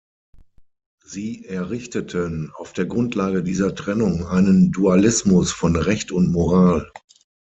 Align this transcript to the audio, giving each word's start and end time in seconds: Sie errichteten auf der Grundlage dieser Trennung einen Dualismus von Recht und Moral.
Sie 1.05 1.45
errichteten 1.45 2.51
auf 2.55 2.73
der 2.73 2.85
Grundlage 2.87 3.43
dieser 3.43 3.75
Trennung 3.75 4.25
einen 4.25 4.71
Dualismus 4.71 5.51
von 5.51 5.75
Recht 5.75 6.11
und 6.11 6.31
Moral. 6.31 6.91